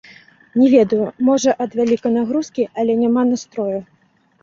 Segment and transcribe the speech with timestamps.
[0.61, 3.73] Не ведаю, можа, ад вялікай нагрузкі, але няма настрою!